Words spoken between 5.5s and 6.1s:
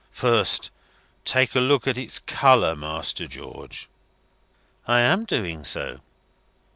so."